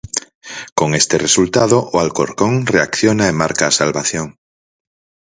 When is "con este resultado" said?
0.79-1.77